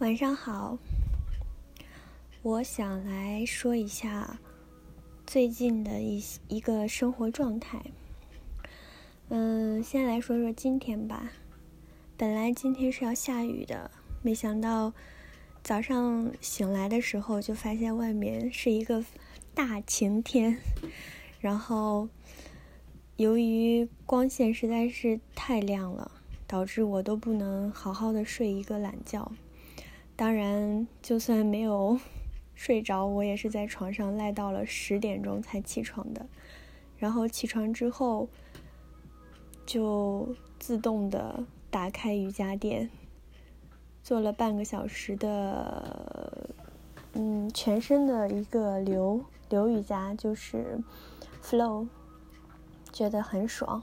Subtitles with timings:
[0.00, 0.78] 晚上好，
[2.40, 4.40] 我想来说一下
[5.26, 7.82] 最近的一一个生活状态。
[9.28, 11.30] 嗯，先来说说今天吧。
[12.16, 13.90] 本来今天是要下雨的，
[14.22, 14.94] 没想到
[15.62, 19.04] 早上醒来的时候就发现外面是一个
[19.52, 20.56] 大晴天。
[21.40, 22.08] 然后
[23.16, 26.10] 由于光线实在是太亮了，
[26.46, 29.30] 导致我都不能好好的睡一个懒觉。
[30.20, 31.98] 当然，就算没有
[32.54, 36.26] 睡着，我也是在床上赖到了十点钟才起床的。
[36.98, 38.28] 然后起床之后，
[39.64, 42.90] 就自动的打开瑜伽垫，
[44.02, 46.50] 做了半个小时的，
[47.14, 50.80] 嗯，全身的一个流流瑜伽，就是
[51.42, 51.88] flow，
[52.92, 53.82] 觉得很爽。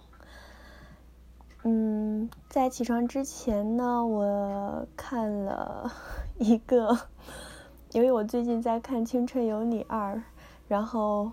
[1.63, 5.91] 嗯，在起床之前呢，我看了
[6.39, 6.97] 一个，
[7.91, 10.15] 因为我最近在看《青春有你二》，
[10.67, 11.31] 然后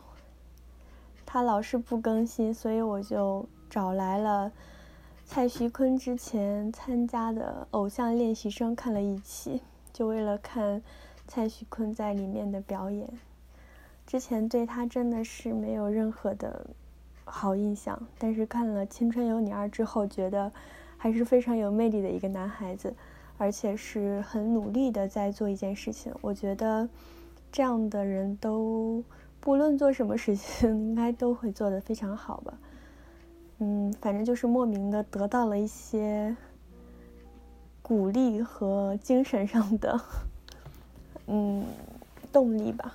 [1.25, 4.51] 他老是不更新，所以我就找来了
[5.25, 10.83] 蔡徐坤之前参加的《偶像练习生》看了一期，就为了看
[11.27, 13.09] 蔡徐坤在里面的表演。
[14.07, 16.67] 之前对他真的是没有任何的。
[17.27, 20.53] 好印象，但是看了《青春有你二》之后，觉得
[20.99, 22.95] 还是非常有魅力的一个男孩子，
[23.39, 26.15] 而且是很努力的在做一件事情。
[26.21, 26.89] 我觉得
[27.53, 29.03] 这样的人都
[29.41, 32.55] 不论做什么事情， 应该都会做得非常好吧。
[33.59, 36.37] 嗯，反正就是莫名的得到了一些
[37.83, 40.01] 鼓励和精神上的
[41.27, 41.65] 嗯
[42.33, 42.95] 动力吧。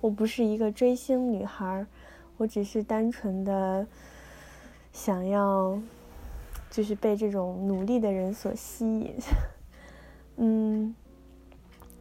[0.00, 1.86] 我不是一个追星女孩。
[2.38, 3.86] 我只是单纯的
[4.94, 5.78] 想要，
[6.70, 9.14] 就是被这种努力的人所吸引。
[10.42, 10.94] 嗯，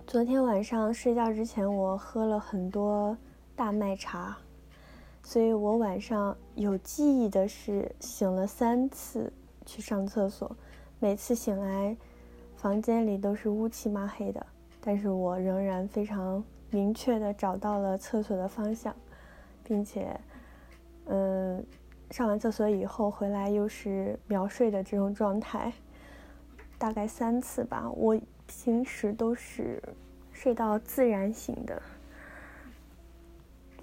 [0.07, 3.17] 昨天晚上睡觉之前，我喝了很多
[3.53, 4.37] 大麦茶，
[5.21, 9.33] 所以我晚上有记忆的是醒了三次
[9.65, 10.55] 去上厕所，
[10.99, 11.97] 每次醒来，
[12.55, 14.45] 房间里都是乌漆嘛黑的，
[14.79, 18.95] 但是我仍然非常明确的找到了厕所的方向，
[19.65, 20.17] 并且。
[21.07, 21.61] 嗯，
[22.11, 25.73] 上完厕所以后回来又是秒睡的这种状态，
[26.79, 27.87] 大概三次吧。
[27.91, 29.79] 我平时都是
[30.33, 31.79] 睡到自然醒的。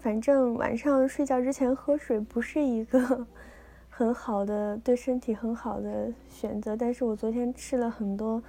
[0.00, 3.24] 反正晚上睡觉之前喝水不是一个
[3.88, 8.42] 很好的对身体很好的选择，但是我昨天吃了很多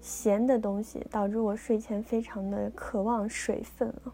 [0.00, 4.12] 咸的东西，导致我睡前非常的渴望水分了。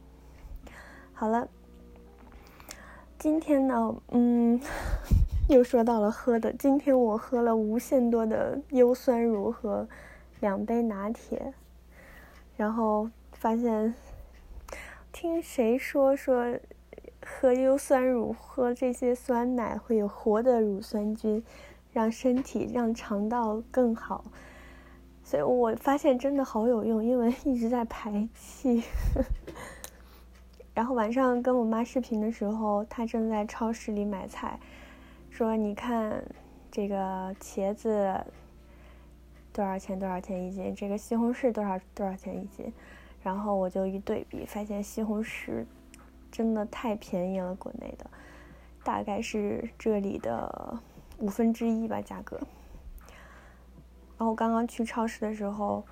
[1.13, 1.47] 好了。
[3.19, 4.61] 今天呢，嗯，
[5.53, 6.53] 又说到了喝的。
[6.53, 9.87] 今天我喝了无限多的优酸乳和
[10.41, 11.53] 两杯拿铁，
[12.57, 13.95] 然后发现
[15.13, 16.59] 听谁说说
[17.25, 21.45] 喝优酸乳、喝这些酸奶会有活的乳酸菌，
[21.93, 24.25] 让身体、让肠道更好。
[25.23, 28.83] 所以我发现真的好有用，因为一直在排气。
[30.75, 34.59] 然后晚上跟我妈视频的时候，她正在超市里买菜，
[35.33, 36.23] 说：“你看，
[36.71, 38.23] 这个茄子
[39.51, 39.99] 多少钱？
[39.99, 40.75] 多少钱一斤？
[40.77, 42.71] 这个西红柿多少多少钱一斤？”
[43.25, 45.65] 然后我就一对比，发现西红柿
[46.31, 48.11] 真的太便宜了，国内的
[48.85, 50.79] 大概是这里的
[51.17, 52.39] 五分之一吧价格。
[54.19, 55.83] 然后刚刚去超市的时候，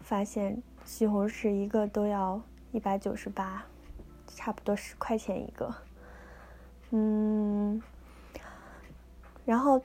[0.00, 2.40] 发现西红柿一个都要
[2.72, 3.62] 一百九十八。
[4.32, 5.74] 差不多十块钱一个，
[6.90, 7.82] 嗯，
[9.50, 9.82] 然后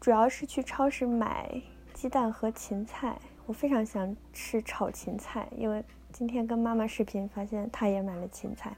[0.00, 1.60] 主要是去超市买
[1.92, 8.74] 鸡蛋和芹菜，我非常想吃炒芹菜，因为今天跟妈妈视频发现她也买了芹菜，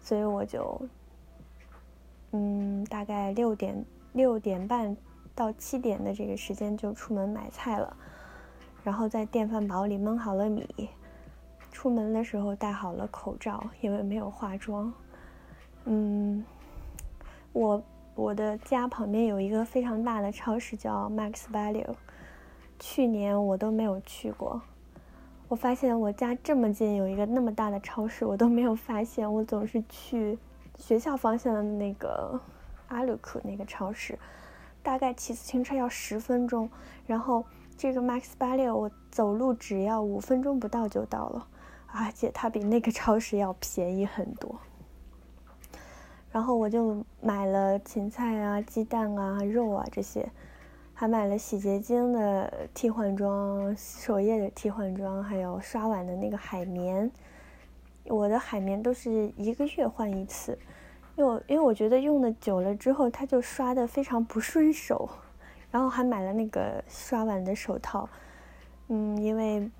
[0.00, 0.80] 所以我就，
[2.30, 3.84] 嗯，大概六点
[4.14, 4.96] 六点半
[5.34, 7.94] 到七点的这个时间就出门买菜了，
[8.82, 10.88] 然后在电饭煲里焖好了米。
[11.70, 14.90] 出门的时候戴好了口罩，因为没有化妆。
[15.84, 16.42] 嗯，
[17.52, 17.84] 我
[18.18, 21.94] 我的家旁边有一个非常大的超市，叫 Max Value。
[22.76, 24.60] 去年我都没有去过。
[25.46, 29.32] 我发现我家这么近有一个那么大的超市，我都没有发现。
[29.32, 30.36] 我总是去
[30.76, 32.40] 学校方向的那个
[32.88, 34.18] 阿鲁克那个超市，
[34.82, 36.68] 大概骑自行车要十分钟，
[37.06, 37.44] 然后
[37.76, 41.46] 这个 Max Value 我走路只要五分钟不到就到了。
[41.86, 44.58] 而且它比那个超市要便宜很多，
[46.30, 50.30] 然后我就买了芹菜啊、鸡蛋啊、肉啊这些，
[50.94, 57.10] 还买了洗洁精的替换装、洗手液的替换装，还有刷碗的那个海绵。
[58.04, 60.58] 我的海绵都是一个月换一次，
[61.16, 65.08] 因为因为我觉得用的久了之后，它就刷的非常不顺手。
[65.70, 68.08] 然后还买了那个刷碗的手套，
[68.88, 69.70] 嗯，因为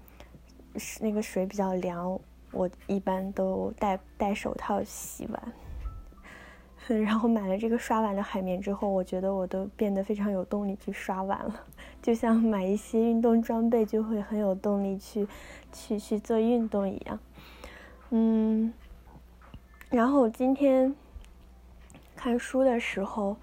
[0.77, 2.21] 是那个水比较凉，
[2.53, 5.53] 我一般都戴戴手套洗碗。
[6.97, 11.61] 然后买了这个刷碗的海绵之后，我觉得我都变得非常有动力去刷碗了，
[12.01, 15.27] 就像买一些运动装备就会很有动力去
[15.73, 17.19] 去去做运动一样。
[18.11, 18.73] 嗯，
[19.91, 20.95] 然后我今天
[22.17, 23.37] 看书的时候，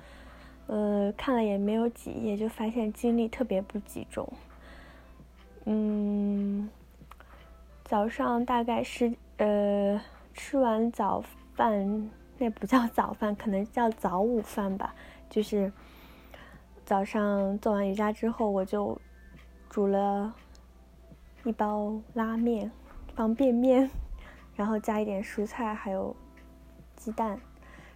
[0.68, 4.28] 呃，看了也没有几页，就发现精力特别不集中。
[5.66, 6.70] 嗯，
[7.84, 10.02] 早上大概是呃
[10.34, 11.24] 吃完早
[11.56, 12.10] 饭。
[12.38, 14.94] 那不叫早饭，可能叫早午饭吧。
[15.30, 15.72] 就是
[16.86, 19.00] 早上做完瑜伽之后，我就
[19.70, 20.34] 煮了
[21.44, 22.72] 一包拉面，
[23.16, 23.90] 方便面，
[24.56, 26.16] 然后加一点蔬菜，还有
[26.96, 27.40] 鸡蛋。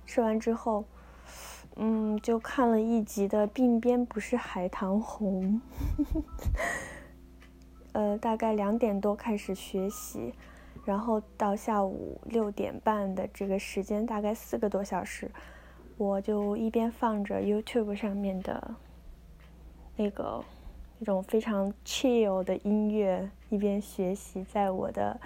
[0.05, 0.85] 吃完之后，
[1.75, 5.61] 嗯，就看了一集的《鬓边不是海棠红》。
[7.93, 10.33] 呃，大概两点多开始学习。
[10.89, 15.29] 然后到下午六点半的这个时间，大概四个多小时，
[15.97, 18.71] 我就一边放着 YouTube 上面的
[19.95, 20.43] 那个
[20.97, 24.43] 那种非常 chill 的音乐，一边学习。
[24.45, 25.19] 在我的，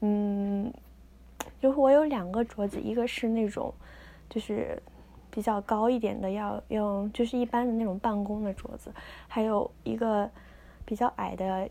[0.00, 0.70] 嗯，
[1.58, 3.72] 就是我有两个桌子，一个是那种
[4.28, 4.78] 就是
[5.30, 8.92] 比较高一点的，要用就是一般的那种办公的桌子，
[9.26, 10.30] 还有一个
[10.84, 11.70] 比较矮的，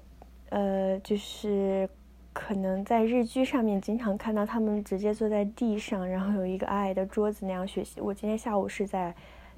[0.50, 1.88] 呃，就是。
[2.33, 8.00] 可能在日剧上面经常看到他们直接坐在地上，然后有一个矮矮的桌子那样学习。
[8.00, 9.13] 我今天下午是在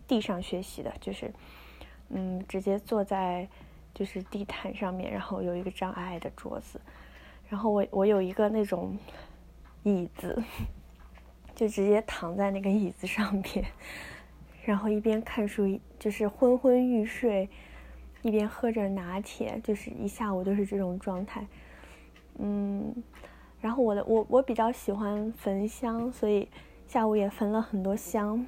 [0.07, 1.31] 地上学习的，就是，
[2.09, 3.47] 嗯，直接坐在
[3.93, 6.81] 就是地毯上面，然后有一个张矮矮的桌子，
[7.47, 8.97] 然后我我有一个那种
[9.83, 10.41] 椅子，
[11.53, 13.65] 就直接躺在那个椅子上面，
[14.65, 17.47] 然后一边看书，就是昏昏欲睡，
[18.23, 21.45] 一边喝着拿铁，就是一下午都是这种状态。
[22.39, 22.93] 嗯，
[23.61, 26.47] 然后我的我我比较喜欢焚香，所以
[26.87, 28.45] 下午也焚了很多香，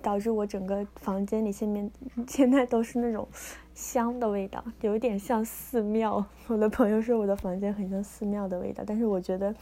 [0.00, 1.90] 导致我整个房间里现面
[2.26, 3.28] 现在都是那种
[3.74, 6.24] 香的味道，有一点像寺庙。
[6.46, 9.54] 我的朋友说我的房间很像寺庙的味道，但是我觉得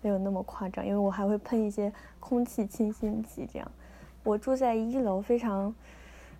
[0.00, 3.46] 没有那么夸张，因为我还会喷一些空气清新剂。
[3.52, 3.70] 这样，
[4.24, 5.74] 我住在一楼，非常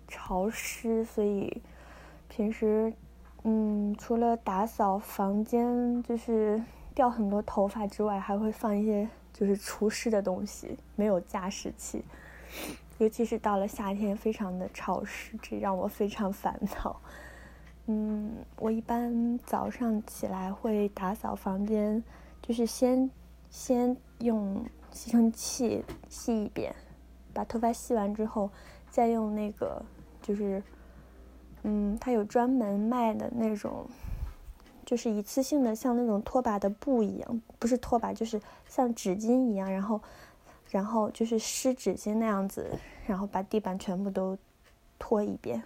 [0.07, 1.61] 潮湿，所以
[2.27, 2.93] 平时。
[3.45, 6.63] 嗯，除了打扫房间，就是
[6.95, 12.05] 掉很多头发之外，还会放一些就是除湿的东西，没有加湿器。
[12.99, 16.95] 尤其是到了夏天，非常的潮湿，这让我非常烦躁。
[17.87, 22.01] 嗯，我一般早上起来会打扫房间，
[22.41, 23.11] 就是先
[23.49, 26.73] 先用吸尘器吸一遍，
[27.33, 28.49] 把头发吸完之后，
[28.89, 29.83] 再用那个
[30.21, 30.63] 就是。
[31.63, 33.85] 嗯，它有专门卖的那种，
[34.85, 40.01] 就是一次性的，像那种拖把的布一样，不是拖把，就是像纸巾一样，然后，
[40.69, 42.69] 然后就是湿纸巾那样子，
[43.07, 44.37] 然后把地板全部都
[44.99, 45.63] 拖一遍，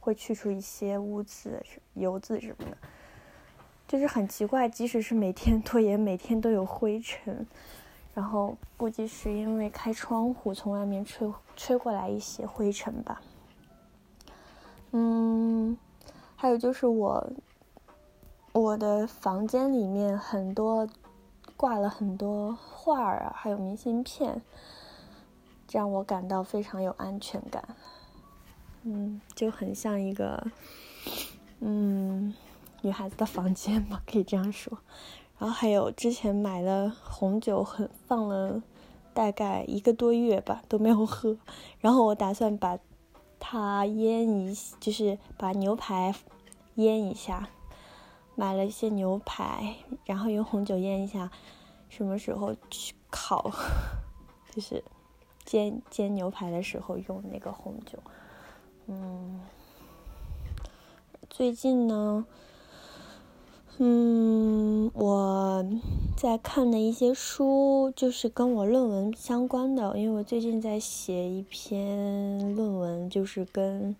[0.00, 1.62] 会去除一些污渍、
[1.94, 2.76] 油渍什么的。
[3.86, 7.46] 就是很奇怪，即使是每天拖，也每天都有灰尘。
[8.14, 13.20] 然后估计是因为开窗户，从外面吹吹过来一些灰尘吧。
[14.96, 15.76] 嗯，
[16.36, 17.28] 还有就是我，
[18.52, 20.88] 我的房间里面很多
[21.56, 24.40] 挂了很多画儿啊，还有明信片，
[25.66, 27.64] 这让我感到非常有安全感。
[28.84, 30.46] 嗯，就很像一个
[31.58, 32.32] 嗯
[32.82, 34.78] 女孩子的房间吧，可以这样说。
[35.40, 38.62] 然后还有之前买了红酒，很放了
[39.12, 41.36] 大概一个多月吧，都没有喝。
[41.80, 42.78] 然后我打算把。
[43.46, 46.14] 他腌一，就是把牛排
[46.76, 47.46] 腌一下，
[48.34, 51.30] 买了一些牛排，然后用红酒腌一下，
[51.90, 53.50] 什么时候去烤，
[54.50, 54.82] 就是
[55.44, 57.98] 煎煎牛排的时候用那个红酒。
[58.86, 59.42] 嗯，
[61.28, 62.24] 最近呢。
[63.78, 65.66] 嗯，我
[66.16, 73.96] 在看的一些书，就是跟我论文相关的，因为我最近在写一篇论文，就是跟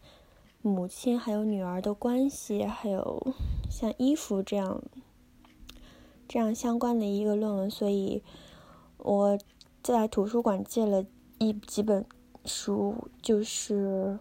[0.62, 3.26] 母亲还有女儿的关系，还有
[3.68, 4.80] 像衣服这样
[6.28, 8.22] 这样相关的一个论文，所以
[8.98, 9.36] 我
[9.82, 11.04] 在图书馆借了
[11.38, 12.04] 一几本
[12.44, 14.20] 书，就是。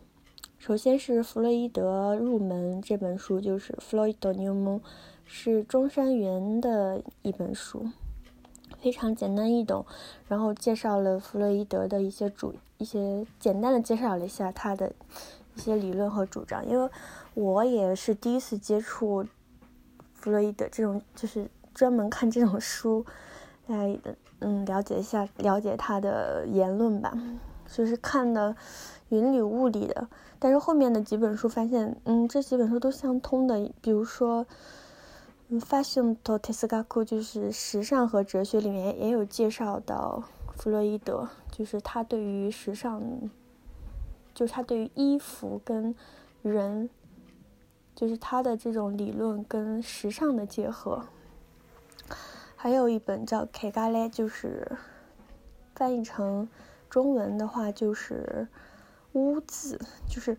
[0.58, 4.80] 首先是弗洛伊德入门这本书，就是《弗洛伊德入门》，
[5.36, 7.88] 是中山元的一本书，
[8.80, 9.84] 非常简单易懂，
[10.28, 14.94] 然后介绍了弗洛伊德的一些主一些简单的介绍了一下他的
[15.56, 16.88] 一些理论和主张，因为
[17.34, 19.26] 我也是第一次接触
[20.14, 23.04] 弗洛伊德这种，就是专门看这种书
[23.66, 24.00] 来
[24.40, 27.12] 嗯了解一下了解他的言论吧，
[27.68, 28.56] 就是看的
[29.10, 34.46] 云里雾里的，但是后面的几本书发现，嗯，这几本书都相通的，比如说。
[35.60, 40.24] Fashion to Tesgaku 就是时尚和哲学里面也有介绍到
[40.56, 43.02] 弗洛伊德，就是他对于时尚，
[44.34, 45.96] 就是他对于衣服跟
[46.42, 46.90] 人，
[47.96, 51.06] 就是他的这种理论跟时尚的结合。
[52.56, 54.78] 还有一本叫《K 嘎嘞》，就是
[55.76, 56.48] 翻译成
[56.90, 58.48] 中文的话就是
[59.12, 60.38] 污渍，就是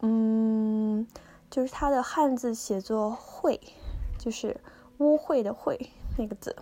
[0.00, 1.06] 嗯，
[1.50, 3.60] 就是他的汉字写作会。
[4.22, 4.56] 就是
[4.98, 5.76] 污秽的“秽”
[6.16, 6.54] 那个字，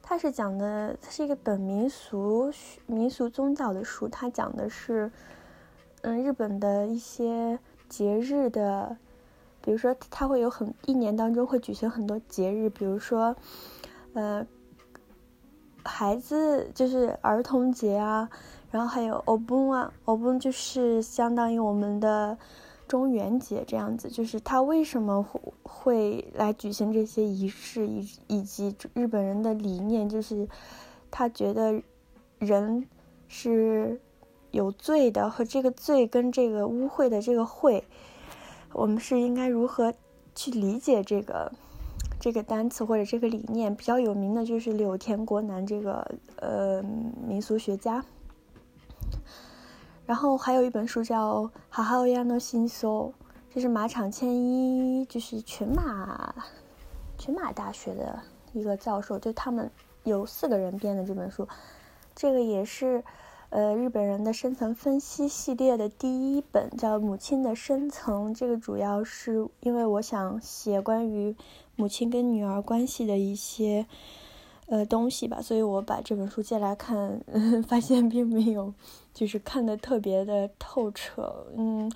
[0.00, 2.52] 它是讲的，它是一个本民俗
[2.86, 4.06] 民俗宗教的书。
[4.06, 5.10] 它讲的是，
[6.02, 8.96] 嗯，日本的一些节日的，
[9.60, 13.34] 比如说，它会有很一年当中会举行很多节日，比如说，
[14.14, 14.46] 呃，
[15.82, 18.30] 孩子就是儿童节啊，
[18.70, 22.38] 然后还有 o b 啊 o b 就是相当于我们的。
[22.88, 30.48] 中元节这样子，就是他为什么会会来举行这些仪式，以以及日本人的理念，就是
[31.10, 31.82] 他觉得
[32.38, 32.86] 人
[33.28, 34.00] 是
[34.50, 37.82] 有罪的，和这个罪跟这个污秽的这个秽，
[38.72, 39.92] 我们是应该如何
[40.34, 41.52] 去理解这个
[42.20, 43.74] 这个单词或者这个理念？
[43.74, 46.82] 比较有名的就是柳田国男这个呃
[47.26, 48.04] 民俗学家。
[50.06, 53.12] 然后还有一本书叫《哈哈欧亚诺新搜》，
[53.52, 56.34] 这是马场千一，就是群马
[57.18, 58.20] 群马大学的
[58.52, 59.68] 一个教授，就他们
[60.04, 61.48] 有四个人编的这本书。
[62.14, 63.02] 这个也是
[63.50, 68.32] 呃日本人的深层分析系列的第一本，叫《母亲的深层》。
[68.38, 71.34] 这个主要是因为我想写关于
[71.74, 73.86] 母亲跟女儿关系的一些。
[74.68, 77.20] 呃，东西吧，所以我把这本书借来看，
[77.68, 78.74] 发现并没有，
[79.16, 81.46] 就是看的特别的透彻。
[81.56, 81.90] 嗯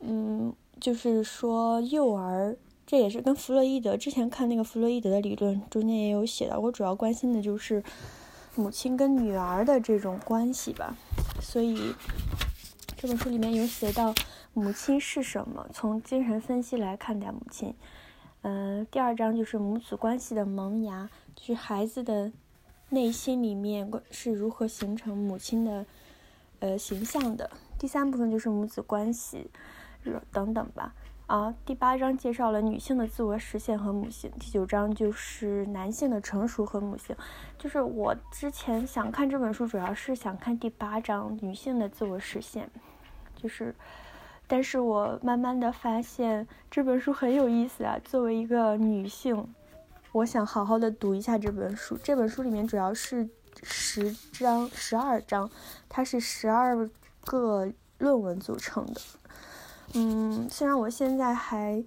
[0.00, 6.58] 嗯，就是说幼儿，这也是跟弗洛伊德之前看那个弗洛伊德的理论中间也有写到。
[6.58, 7.80] 我主要关心的就是
[8.56, 10.96] 母亲跟女儿的这种关系吧。
[11.40, 11.94] 所以
[12.96, 14.12] 这本书里面有写到
[14.52, 17.72] 母亲是什么，从精神分析来看待母亲。
[18.40, 21.08] 嗯，第二章就是母子关系的萌芽。
[21.36, 22.32] 就是孩子的
[22.90, 25.86] 内心里面是如何形成母亲的
[26.62, 27.50] 呃形象的。
[27.76, 29.50] 第三部分就是母子关系，
[30.30, 30.94] 等等吧。
[31.26, 34.30] 啊，第八章介绍了女性的自我实现和母性。
[34.38, 37.16] 第九章就是男性的成熟和母性。
[37.58, 42.70] 就是我之前想看这本书，主要是想看第八章女性的自我实现。
[43.34, 43.74] 就是，
[44.46, 47.98] 但是我慢慢的发现这本书很有意思啊。
[48.04, 49.52] 作为一个女性。
[50.12, 51.96] 我想好好的读一下这本书。
[52.04, 53.26] 这本书里面主要是
[53.62, 55.50] 十章、十二章，
[55.88, 56.88] 它是十二
[57.24, 59.00] 个论文组成的。
[59.94, 61.84] 嗯，虽然我现在还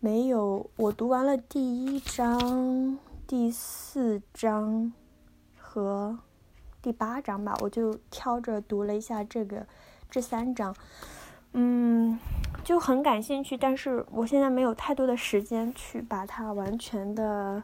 [0.00, 4.92] 没有，我读完了第一章、第四章
[5.58, 6.18] 和
[6.80, 9.66] 第八章吧，我就挑着读了一下这个
[10.10, 10.74] 这三章。
[11.52, 12.18] 嗯，
[12.64, 17.62] 就很感兴趣，但是我现在没有太多的时间去把它完全的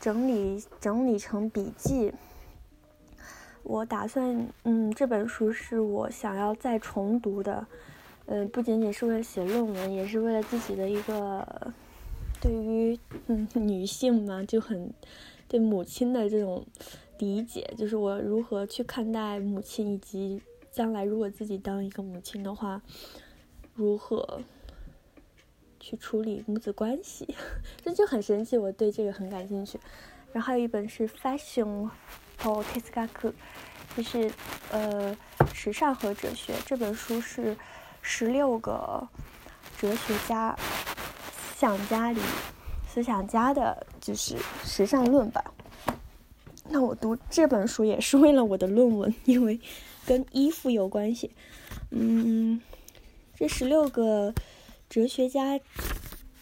[0.00, 2.14] 整理整理成笔记。
[3.66, 7.66] 我打算，嗯，这本书是我想要再重读的，
[8.26, 11.72] 嗯，不仅仅是为了写论文，也是为了自己的一个
[12.40, 14.92] 对于嗯女性嘛，就很
[15.48, 16.64] 对母亲的这种
[17.18, 22.80] 理解，就是我如何去看待母亲，以及将来如果自己当一个母亲的话。
[23.78, 24.40] 如何
[25.78, 27.28] 去处理母子关系，
[27.84, 29.78] 这就很神奇，我对这个很感兴趣。
[30.32, 31.90] 然后还有一本是《Fashion
[32.40, 33.32] for t e s g a k
[33.96, 34.30] 就是
[34.70, 35.16] 呃
[35.54, 36.54] 时尚和哲学。
[36.64, 37.56] 这本书是
[38.02, 39.06] 十六个
[39.78, 42.20] 哲学家、思想家里
[42.88, 45.44] 思想家的，就是时尚论吧。
[46.68, 49.60] 那我读这本书也是为了我的论文，因为
[50.06, 51.30] 跟衣服有关系。
[51.90, 52.60] 嗯。
[53.38, 54.32] 这十六个
[54.88, 55.60] 哲学家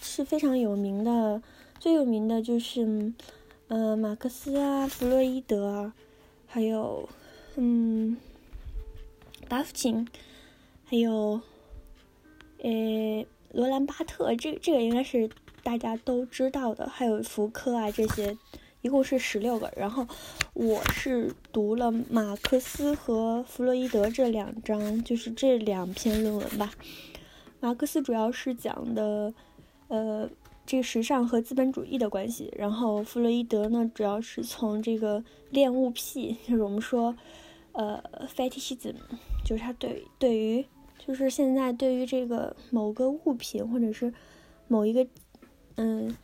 [0.00, 1.42] 是非常有名的，
[1.80, 3.12] 最有名的就是，
[3.68, 5.94] 呃，马克思啊，弗洛伊德啊，
[6.46, 7.08] 还有，
[7.56, 8.16] 嗯，
[9.48, 10.06] 达夫琴，
[10.84, 11.40] 还有，
[12.62, 15.30] 呃，罗兰巴特，这这个应该是
[15.62, 18.36] 大家都知道的，还有福柯啊这些，
[18.82, 19.72] 一共是十六个。
[19.76, 20.06] 然后
[20.52, 26.70] 我是读了马克思和弗洛伊德这两章，就是这两篇论文吧。
[27.60, 29.32] 马克思主要是讲的，
[29.88, 30.28] 呃，
[30.66, 32.52] 这个时尚和资本主义的关系。
[32.56, 37.14] 然后弗洛伊德呢，主要是从这个恋物癖，就是我们说，
[37.72, 38.02] 呃
[38.34, 38.94] ，fetishism，
[39.44, 40.64] 就是他对对于。
[41.06, 44.10] 就是现在对于这个某个物品或者是
[44.68, 45.06] 某一个，
[45.74, 46.16] 嗯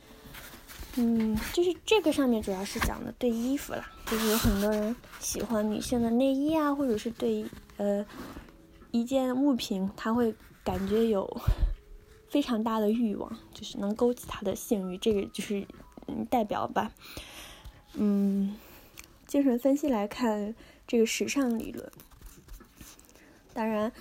[0.97, 7.45] 嗯，就是这个上面主要是讲的对衣服啦，就是有很多人喜欢女性的内衣啊，或者是对
[7.77, 8.03] 呃
[8.91, 11.29] 一件物品，他会感觉有
[12.31, 15.67] 非常大的欲望，就是能勾起他的性欲，这个就是
[16.07, 16.91] 嗯代表吧。
[17.93, 18.57] 嗯，
[19.27, 20.55] 精神分析来看
[20.87, 21.93] 这个时尚理论，
[23.53, 23.93] 当然。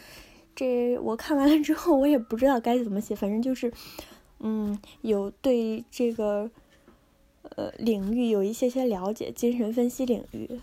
[0.55, 3.71] 这我看完了之后，我也不知道该怎么写，反正就是，
[4.39, 6.51] 嗯，有对这个
[7.55, 10.59] 呃领域有一些些了解，精神分析领域。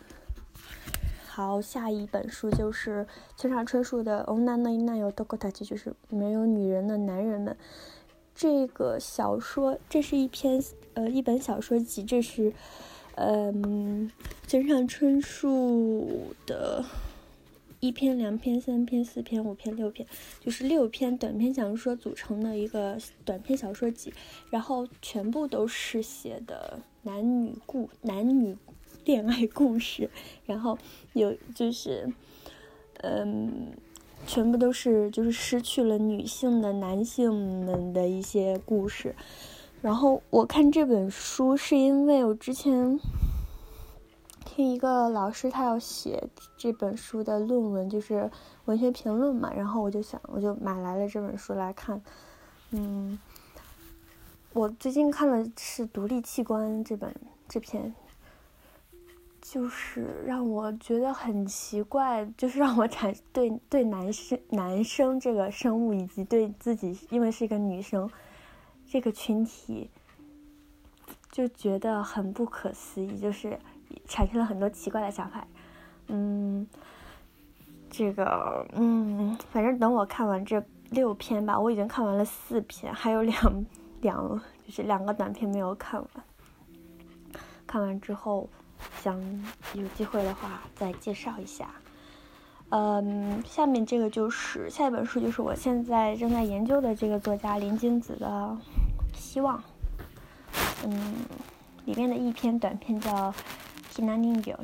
[1.36, 7.54] 好，下一本书就是村上春树的《Onna no Ina yo Dokotachi》，就是没有女人的男人们。
[8.34, 10.64] 这个小说，这是一篇
[10.94, 12.50] 呃一本小说集，这是
[13.16, 14.10] 嗯
[14.46, 16.82] 村上春树的。
[17.80, 20.08] 一篇、两篇、三篇、四篇、五篇、六篇，
[20.40, 24.10] 就是六篇短篇小说组成的一个短篇小说集，
[24.48, 28.56] 然后全部都是写的男女故、男女
[29.06, 30.10] 恋爱故事，
[30.44, 30.76] 然后
[31.14, 32.12] 有就是，
[33.00, 33.72] 嗯，
[34.26, 37.32] 全部都是就是失去了女性的男性
[37.64, 39.14] 们的一些故事，
[39.80, 43.00] 然后我看这本书是因为我之前。
[44.44, 48.30] 听一个老师，他要写这本书的论文，就是
[48.64, 49.52] 文学评论嘛。
[49.52, 52.00] 然后我就想，我就买来了这本书来看。
[52.70, 53.18] 嗯，
[54.54, 57.14] 我最近看了是《独立器官》这本
[57.46, 57.94] 这篇，
[59.48, 68.10] 就是让我觉得很奇怪，就是让我产对对男生男生这个生物以及对自己，因为是一个女生
[68.90, 69.88] 这个群体，
[71.30, 73.58] 就觉得很不可思议，就是。
[74.08, 75.46] 产生了很多奇怪的想法，
[76.08, 76.66] 嗯，
[77.88, 83.66] 这个，嗯，反正等我看完这六篇吧，我已经看完了四篇，还有两
[84.00, 86.24] 两就是两个短片没有看完。
[87.64, 88.50] 看完之后，
[89.02, 89.20] 想
[89.74, 91.70] 有机会的话再介绍一下。
[92.70, 98.56] 嗯，下面这个就是下一本书，就是我现在正在研究的这个作家林金子的
[99.18, 99.58] 《希望》。
[100.84, 101.14] 嗯，
[101.84, 103.34] 里面的一篇短片叫。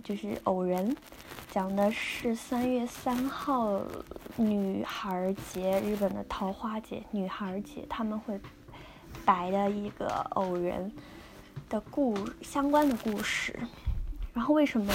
[0.04, 0.94] 就是偶人，
[1.50, 3.80] 讲的是三月三号
[4.36, 8.38] 女孩节，日本的桃花节，女孩节他们会
[9.24, 10.92] 摆的一个偶人
[11.70, 13.58] 的故相关的故事。
[14.32, 14.92] 然后为什么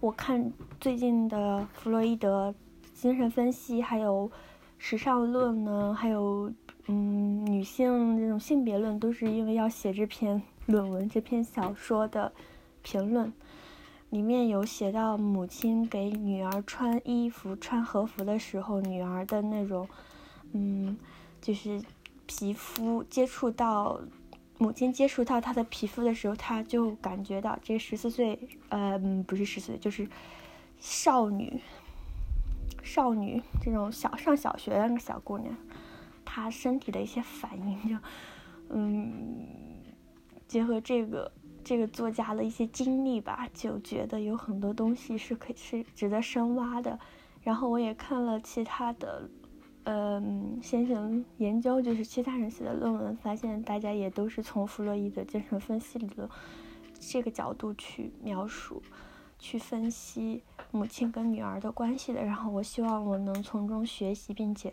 [0.00, 2.54] 我看最近的弗洛伊德
[2.94, 4.30] 精神分析，还有
[4.78, 5.94] 时尚论呢？
[5.98, 6.52] 还有
[6.86, 12.32] 嗯女性这种性别论，都是因为要写这篇 论文，这篇小说的
[12.82, 13.32] 评论。
[14.10, 19.88] 里面有写到母亲给女儿穿衣服、穿和服的时候，女儿的那种，
[20.52, 20.96] 嗯，
[21.40, 21.82] 就是
[22.26, 23.98] 皮肤接触到
[24.62, 28.96] 母亲接触到她的皮肤的时候，她就感觉到这十四岁，呃，
[29.26, 30.08] 不是十四岁，就是
[30.78, 31.60] 少女，
[32.82, 35.52] 少女这种小上小学的那个小姑娘，
[36.24, 37.96] 她身体的一些反应，就，
[38.68, 39.48] 嗯，
[40.46, 41.32] 结合这个。
[41.64, 46.98] 这个作家的一些经历吧，就觉得有很多东西是可以是值得深挖的。
[47.44, 49.30] 然后我也看了其他的，
[49.84, 56.28] 嗯，先生研究，就是其他人写的论文，发现大家也都是从弗洛伊德精神分析理论
[57.00, 58.82] 这个角度去描述、
[59.38, 62.24] 去分析母亲跟女儿的关系的。
[62.24, 64.72] 然后我希望我能从中学习，并且，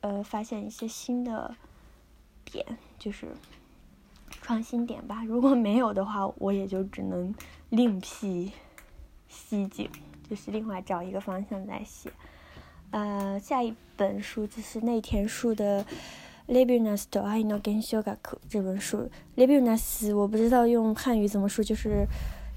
[0.00, 1.54] 呃，发现一些新的
[2.44, 2.64] 点，
[2.98, 3.28] 就是。
[4.42, 7.34] 创新点吧，如果没有的话，我也就只能
[7.68, 8.52] 另辟
[9.28, 9.90] 蹊径，
[10.28, 12.10] 就是另外找一个方向再写。
[12.90, 15.84] 呃，下一本书就是内田树的
[16.48, 18.16] 《Leibniz to I no Gensho Gaku》
[18.48, 19.08] 这本书。
[19.36, 22.04] Leibniz 我不知道用汉语怎么说，就是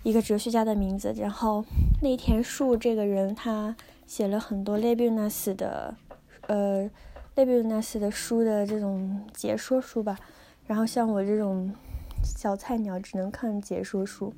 [0.02, 1.14] 一个哲学家的名字。
[1.16, 1.64] 然后
[2.02, 3.76] 内田树这个人，他
[4.08, 5.94] 写了很多 Leibniz 的
[6.48, 6.90] 呃
[7.36, 10.18] Leibniz 的书的这种解说书吧。
[10.66, 11.72] 然后像我这种
[12.24, 14.34] 小菜鸟，只能看解说书。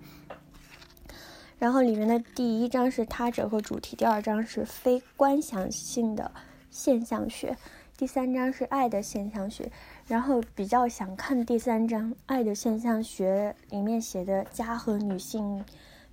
[1.58, 6.32] 然后里面的第一章是他者和主题，第二章是非观想性的
[6.70, 7.56] 现象学。
[7.98, 9.72] 第三章是爱的现象学，
[10.06, 15.64] 然后比较想看第三章爱的现象学里面写的家和女性、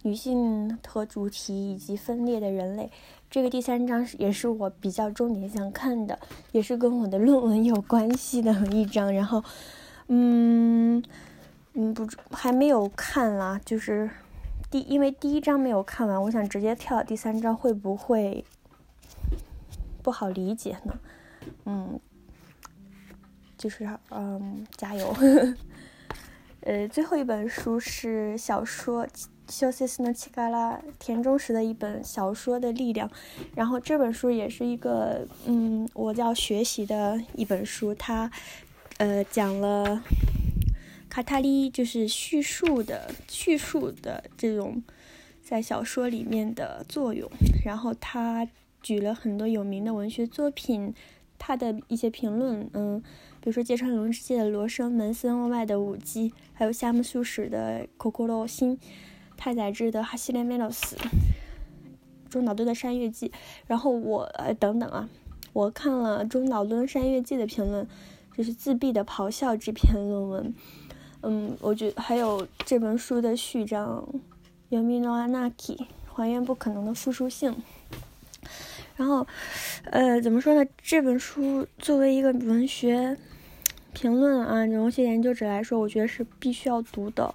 [0.03, 2.89] 女性和主题以及分裂的人类。
[3.29, 6.17] 这个第三章是也是我比较重点想看的，
[6.53, 9.13] 也是跟我的论文有关系的一章。
[9.13, 9.43] 然后，
[10.07, 11.03] 嗯
[11.73, 14.09] 嗯，不还没有看啦，就是
[14.73, 18.43] 第因为第一章没有看完，我想直接跳第三章，会不会
[20.03, 20.99] 不好理解呢？
[21.67, 22.01] 嗯，
[23.59, 25.15] 就是嗯，加油。
[26.65, 29.07] 呃，最后一本书是小说。
[29.49, 33.11] 小西斯诺奇嘎拉田中实的一本小说的力量，
[33.55, 37.95] 然后这本书也是一个嗯，我要学习的一本书。
[37.95, 38.31] 它
[38.97, 40.01] 呃讲了
[41.13, 44.83] 卡塔利就是叙述的叙述的这种
[45.43, 47.31] 在小说里面的作用，
[47.67, 48.49] 然后他
[48.81, 50.95] 举了很多有名的文学作品，
[51.39, 52.99] 他的一些评论，嗯，
[53.43, 58.79] 比如说芥川龙之介的《罗生门》，森外的舞姬，还有夏目漱石的《可可罗心》。
[59.37, 60.97] 太宰治的《哈西连梅罗斯》，
[62.31, 63.29] 中岛敦的《山月记》，
[63.67, 65.11] 然后我呃等等啊，
[65.53, 67.87] 我看了中岛敦《山月记》的评论，
[68.35, 70.55] 就是自闭的咆哮这篇论文，
[71.23, 74.07] 嗯，我觉还有这本书的序章
[74.77, 75.77] 《Yomi no Anaki》，
[76.13, 77.55] 还原不可能的复数性。
[78.97, 79.27] 然后，
[79.85, 80.69] 呃，怎么说呢？
[80.83, 83.17] 这本书作为一个文学
[83.93, 87.35] 评论啊，文学研究者来说，我觉得是必须要读的。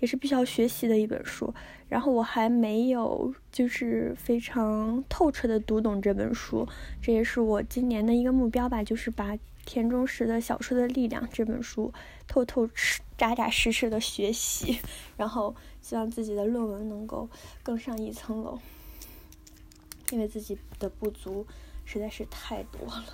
[0.00, 1.54] 也是必须要学习的一本书，
[1.88, 6.68] 然后我还没有就是非常透彻的读懂这本书，
[7.00, 11.92] 这也是我今年的一个目标吧，就是把田中实的小说的力量这本书
[12.26, 12.68] 透透
[13.16, 14.78] 扎扎实实的学习，
[15.16, 17.28] 然后希望自己的论文能够
[17.62, 18.58] 更上一层楼，
[20.10, 21.46] 因为自己的不足
[21.84, 23.04] 实在是太多了，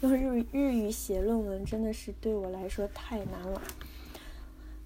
[0.00, 3.62] 用日日语写论文真的是对我来说太难了。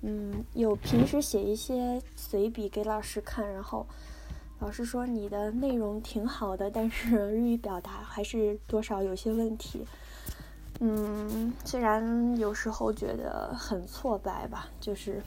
[0.03, 3.87] 嗯，有平时写一些随笔给老师看，然后
[4.59, 9.87] 老师说你的内容挺好的，但是日语表达还是多少有些问题。
[10.81, 15.23] 嗯，虽然有时候觉得很挫败吧，就是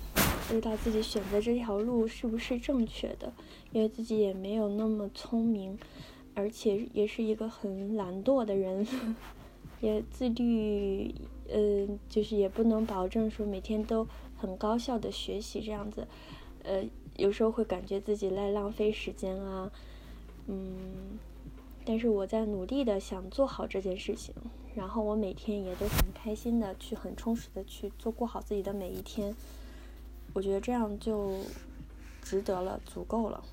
[0.48, 3.32] 不知道自己选择这条路是不是正确的，
[3.72, 5.78] 因为自己也没有那么聪明，
[6.36, 8.86] 而且也是一个很懒惰的人，
[9.82, 11.16] 也自律，
[11.50, 14.08] 嗯，就是也不能保证说每天都。
[14.40, 16.08] 很高效的学习这样子，
[16.62, 19.72] 呃，有时候会感觉自己在浪费时间啊，
[20.46, 21.18] 嗯，
[21.84, 24.36] 但是我在努力的想做好这件事情，
[24.78, 29.36] 然后我每天也都很开心的去很充实的去做过好自己的每一天，
[30.34, 31.34] 我觉得这样就
[32.22, 33.44] 值得了，足够了。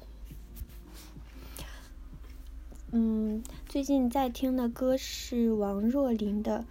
[2.92, 6.66] 嗯，最近在听的歌是王若琳的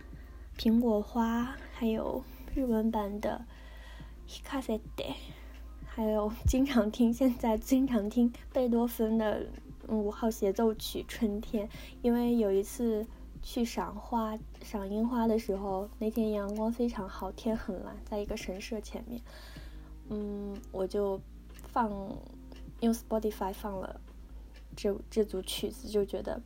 [0.62, 1.42] 《苹果花》，
[1.74, 3.44] 还有日文版的。
[4.44, 5.04] 卡塞德，
[5.86, 9.46] 还有经常听，现在经常听贝多芬的
[9.88, 11.68] 五号协奏曲《春天》，
[12.02, 13.06] 因为有一次
[13.44, 19.22] 去赏花、赏樱花的时候，那天阳光非常好，天很蓝，在一个神社前面，
[20.10, 21.20] 嗯，我就
[21.52, 21.92] 放
[22.80, 24.00] 用 Spotify 放了
[24.76, 26.42] 这这组曲子，就觉得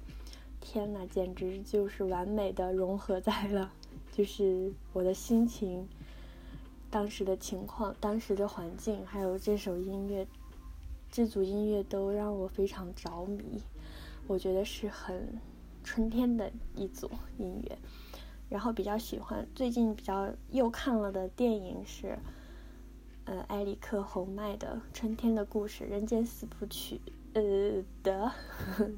[0.59, 3.71] 天呐，简直就是完美的融合在了，
[4.11, 5.87] 就是我的心情。
[6.89, 10.25] 当时的情况、当时的环境，还有这首音乐、
[11.11, 13.61] 这组音乐都让我非常着迷。
[14.25, 15.37] 我觉得是很
[15.87, 17.77] 春天的一组音乐。
[18.49, 22.19] 然后比较喜欢最近比较又看了的电影是，
[23.23, 26.99] 呃，埃里克侯麦的《春天的故事》《人间四部曲》
[27.33, 28.31] 呃的《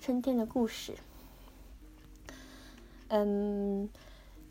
[0.00, 0.92] 春天的故事》。
[3.08, 3.90] 嗯。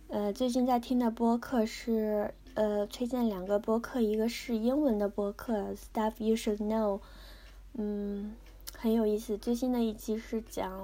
[0.08, 7.02] 呃，最近在听的播客是呃，推荐两个播客，一个是英文的播客，Stuff You Should Know，
[7.74, 8.36] 嗯，
[8.78, 9.38] 很有意思。
[9.38, 10.80] 最新的一期是讲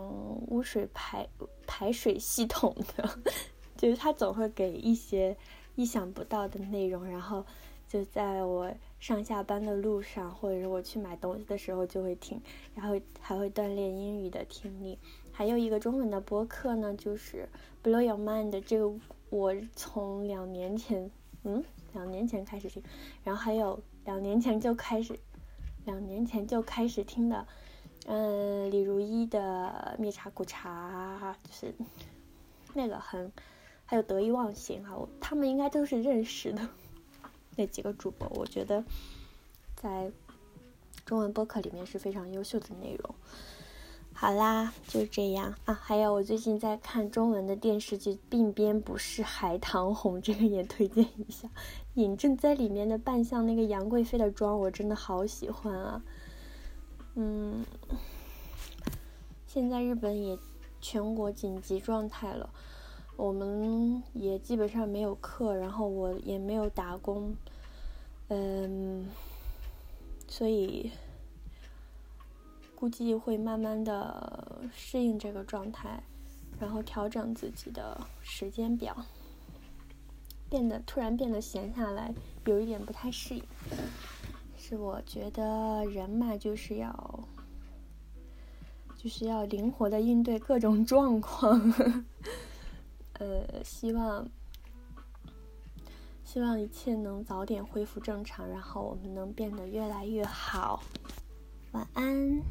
[0.47, 1.27] 污水排
[1.67, 3.19] 排水系统的，
[3.77, 5.35] 就是他总会给一些
[5.75, 7.45] 意想不到的内容，然后
[7.87, 12.41] 就在我上下班的路上，或者是我去买东西的时候就会听，
[12.73, 14.97] 然后还会锻炼英语的听力。
[15.33, 17.47] 还有一个中文的播客呢，就是
[17.83, 18.93] Blow Your Mind 这个，
[19.29, 21.09] 我从两年前，
[21.43, 22.83] 嗯，两年前开始听，
[23.23, 25.17] 然后还有两年前就开始，
[25.85, 27.47] 两年前就开始听的，
[28.07, 31.73] 嗯，李如一的灭茶苦茶，就是
[32.73, 33.31] 那个很，
[33.85, 36.67] 还有得意忘形啊，他们应该都是认识的
[37.55, 38.83] 那几个主播，我觉得
[39.75, 40.11] 在
[41.05, 43.15] 中文播客里面是非常优秀的内容。
[44.13, 45.73] 好啦，就这样啊。
[45.73, 51.49] 还有，我最近在看中文的电视剧《鬓边不是海棠红》，这个也推荐一下。
[51.95, 56.01] 尹正在里面的扮相那个杨贵妃的妆，我真的好喜欢啊。
[57.15, 57.65] 嗯，
[59.47, 60.37] 现在日本也
[60.79, 62.49] 全国紧急状态了，
[63.15, 67.35] 我们也基本上没有课，然后我也没有打工，
[68.29, 69.09] 嗯，
[70.27, 70.91] 所以。
[72.73, 76.01] 估计会慢慢的适应这个状态，
[76.59, 79.05] 然后调整自己的时间表，
[80.49, 82.11] 变得突然变得闲下来，
[82.45, 83.43] 有一点不太适应。
[84.71, 87.27] 是我觉得人嘛，就是要，
[88.95, 91.59] 就是要灵活的应对各种状况。
[93.19, 94.25] 呃，希望，
[96.23, 100.81] 希望一切能早点恢复正常，然后我们能变得越来越好。
[101.73, 102.41] 晚安。